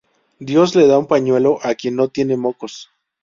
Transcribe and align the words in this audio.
Dios 0.39 0.75
le 0.75 0.87
da 0.87 0.99
pañuelo 1.07 1.59
a 1.61 1.75
quien 1.75 1.95
no 1.95 2.07
tiene 2.09 2.35
mocos 2.35 2.89